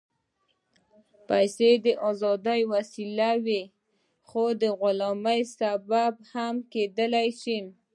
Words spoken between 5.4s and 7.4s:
سبب هم کېدای